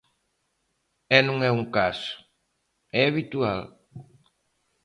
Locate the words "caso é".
1.77-3.01